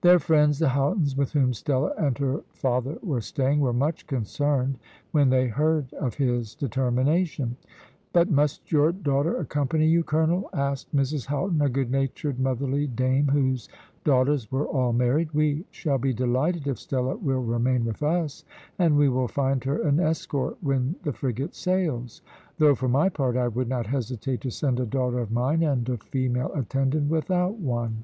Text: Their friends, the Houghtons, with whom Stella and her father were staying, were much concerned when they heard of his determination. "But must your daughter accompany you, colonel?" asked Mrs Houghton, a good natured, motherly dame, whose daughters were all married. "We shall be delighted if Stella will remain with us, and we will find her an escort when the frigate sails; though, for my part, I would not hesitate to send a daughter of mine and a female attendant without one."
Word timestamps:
Their 0.00 0.18
friends, 0.18 0.58
the 0.58 0.70
Houghtons, 0.70 1.16
with 1.16 1.30
whom 1.32 1.54
Stella 1.54 1.92
and 1.96 2.18
her 2.18 2.42
father 2.52 2.98
were 3.00 3.20
staying, 3.20 3.60
were 3.60 3.72
much 3.72 4.08
concerned 4.08 4.76
when 5.12 5.30
they 5.30 5.46
heard 5.46 5.94
of 5.94 6.14
his 6.16 6.56
determination. 6.56 7.56
"But 8.12 8.28
must 8.28 8.72
your 8.72 8.90
daughter 8.90 9.36
accompany 9.36 9.86
you, 9.86 10.02
colonel?" 10.02 10.50
asked 10.52 10.92
Mrs 10.96 11.26
Houghton, 11.26 11.62
a 11.62 11.68
good 11.68 11.92
natured, 11.92 12.40
motherly 12.40 12.88
dame, 12.88 13.28
whose 13.28 13.68
daughters 14.02 14.50
were 14.50 14.66
all 14.66 14.92
married. 14.92 15.30
"We 15.30 15.64
shall 15.70 15.98
be 15.98 16.12
delighted 16.12 16.66
if 16.66 16.80
Stella 16.80 17.14
will 17.14 17.44
remain 17.44 17.84
with 17.84 18.02
us, 18.02 18.44
and 18.80 18.96
we 18.98 19.08
will 19.08 19.28
find 19.28 19.62
her 19.62 19.82
an 19.82 20.00
escort 20.00 20.56
when 20.60 20.96
the 21.04 21.12
frigate 21.12 21.54
sails; 21.54 22.22
though, 22.58 22.74
for 22.74 22.88
my 22.88 23.08
part, 23.08 23.36
I 23.36 23.46
would 23.46 23.68
not 23.68 23.86
hesitate 23.86 24.40
to 24.40 24.50
send 24.50 24.80
a 24.80 24.86
daughter 24.86 25.20
of 25.20 25.30
mine 25.30 25.62
and 25.62 25.88
a 25.88 25.98
female 25.98 26.50
attendant 26.56 27.08
without 27.08 27.54
one." 27.60 28.02